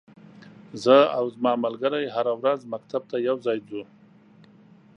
[0.83, 3.81] زه او ځما ملګری هره ورځ مکتب ته یوځای زو.